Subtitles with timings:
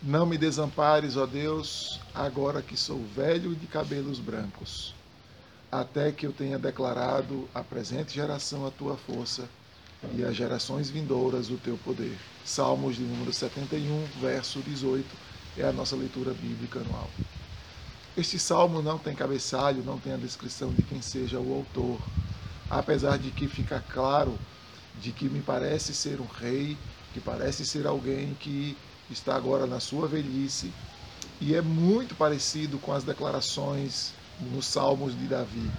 [0.00, 4.94] Não me desampares, ó Deus, agora que sou velho e de cabelos brancos,
[5.72, 9.48] até que eu tenha declarado à presente geração a tua força
[10.14, 12.16] e às gerações vindouras o teu poder.
[12.44, 15.04] Salmos de número 71, verso 18,
[15.56, 17.10] é a nossa leitura bíblica anual.
[18.16, 22.00] Este salmo não tem cabeçalho, não tem a descrição de quem seja o autor,
[22.70, 24.38] apesar de que fica claro
[24.94, 26.76] de que me parece ser um rei,
[27.12, 28.76] que parece ser alguém que
[29.10, 30.72] está agora na sua velhice,
[31.40, 34.12] e é muito parecido com as declarações
[34.52, 35.70] nos Salmos de Davi.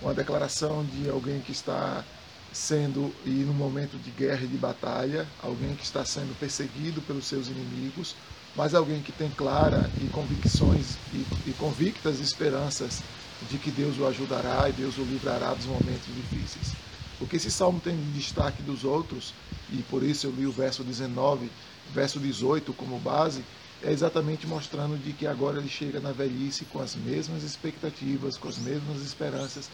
[0.00, 2.04] Uma declaração de alguém que está
[2.52, 7.26] sendo, e no momento de guerra e de batalha, alguém que está sendo perseguido pelos
[7.26, 8.14] seus inimigos,
[8.54, 13.02] mas alguém que tem clara e convicções e, e convictas esperanças
[13.50, 16.74] de que Deus o ajudará e Deus o livrará dos momentos difíceis.
[17.20, 19.32] O que esse salmo tem de destaque dos outros,
[19.70, 21.50] e por isso eu li o verso 19,
[21.92, 23.44] verso 18 como base,
[23.82, 28.48] é exatamente mostrando de que agora ele chega na velhice com as mesmas expectativas, com
[28.48, 29.68] as mesmas esperanças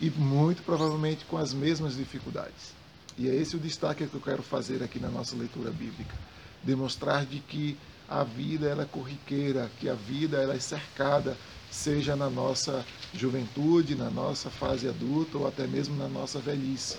[0.00, 2.72] e muito provavelmente com as mesmas dificuldades.
[3.18, 6.14] E é esse o destaque que eu quero fazer aqui na nossa leitura bíblica,
[6.62, 7.76] demonstrar de que
[8.08, 11.36] a vida ela é corriqueira, que a vida ela é cercada,
[11.70, 12.84] seja na nossa
[13.14, 16.96] juventude, na nossa fase adulta ou até mesmo na nossa velhice.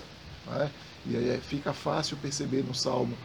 [0.60, 0.68] É?
[1.06, 3.16] E aí fica fácil perceber no Salmo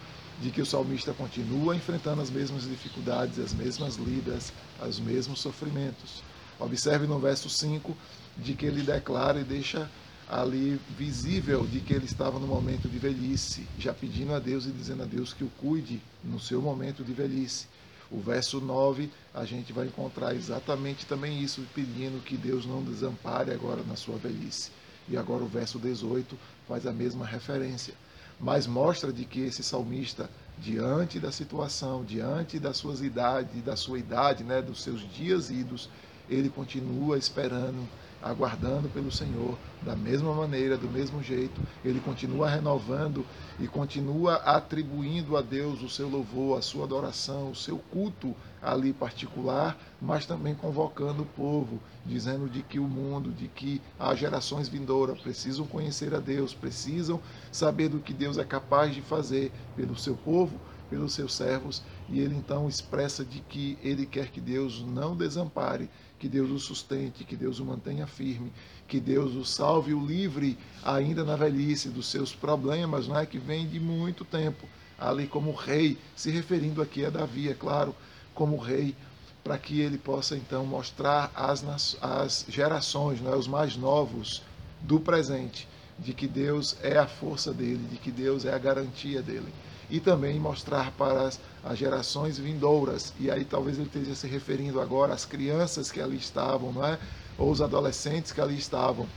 [0.41, 4.53] de que o salmista continua enfrentando as mesmas dificuldades, as mesmas lidas,
[4.87, 6.23] os mesmos sofrimentos.
[6.59, 7.95] Observe no verso 5
[8.37, 9.89] de que ele declara e deixa
[10.27, 14.71] ali visível de que ele estava no momento de velhice, já pedindo a Deus e
[14.71, 17.67] dizendo a Deus que o cuide no seu momento de velhice.
[18.11, 23.51] O verso 9, a gente vai encontrar exatamente também isso, pedindo que Deus não desampare
[23.51, 24.71] agora na sua velhice.
[25.07, 27.93] E agora o verso 18 faz a mesma referência
[28.39, 33.99] mas mostra de que esse salmista, diante da situação, diante das suas idades, da sua
[33.99, 35.89] idade, né, dos seus dias idos,
[36.29, 37.87] ele continua esperando
[38.21, 41.61] aguardando pelo Senhor da mesma maneira, do mesmo jeito.
[41.83, 43.25] Ele continua renovando
[43.59, 48.91] e continua atribuindo a Deus o seu louvor, a sua adoração, o seu culto ali
[48.91, 54.67] particular, mas também convocando o povo, dizendo de que o mundo, de que as gerações
[54.67, 59.97] vindouras precisam conhecer a Deus, precisam saber do que Deus é capaz de fazer pelo
[59.97, 64.81] seu povo, pelos seus servos, e ele então expressa de que ele quer que Deus
[64.81, 65.89] não desampare
[66.19, 68.51] que Deus o sustente, que Deus o mantenha firme,
[68.87, 73.25] que Deus o salve e o livre ainda na velhice dos seus problemas, não é?
[73.25, 74.67] Que vem de muito tempo,
[74.99, 77.95] ali como rei, se referindo aqui a Davi, é claro,
[78.35, 78.93] como rei,
[79.41, 81.63] para que ele possa então mostrar às,
[82.01, 84.43] às gerações, é, os mais novos
[84.81, 89.21] do presente, de que Deus é a força dele, de que Deus é a garantia
[89.21, 89.51] dele
[89.89, 93.13] e também mostrar para as, as gerações vindouras.
[93.19, 96.99] E aí talvez ele esteja se referindo agora às crianças que ali estavam, não é?
[97.39, 99.07] ou os adolescentes que ali estavam,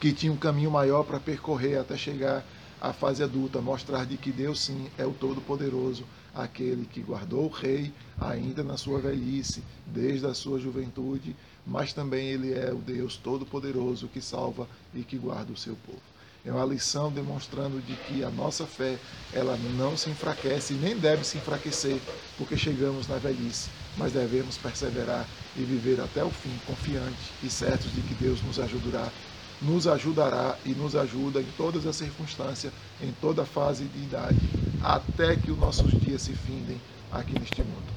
[0.00, 2.44] que tinham um caminho maior para percorrer até chegar
[2.80, 7.48] à fase adulta, mostrar de que Deus sim é o Todo-Poderoso, aquele que guardou o
[7.48, 13.16] rei ainda na sua velhice, desde a sua juventude, mas também ele é o Deus
[13.16, 16.17] Todo-Poderoso que salva e que guarda o seu povo.
[16.48, 18.96] É uma lição demonstrando de que a nossa fé,
[19.34, 22.00] ela não se enfraquece nem deve se enfraquecer
[22.38, 27.92] porque chegamos na velhice, mas devemos perseverar e viver até o fim confiante e certos
[27.92, 29.12] de que Deus nos ajudará,
[29.60, 32.72] nos ajudará e nos ajuda em todas as circunstâncias,
[33.02, 34.38] em toda fase de idade,
[34.80, 36.80] até que os nossos dias se findem
[37.12, 37.92] aqui neste mundo.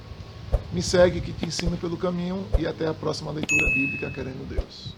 [0.74, 4.94] Me segue que te ensino pelo caminho e até a próxima leitura bíblica, querendo Deus.